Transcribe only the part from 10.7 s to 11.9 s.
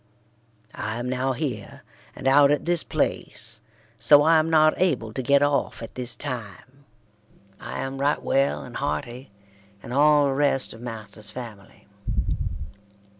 of masters family.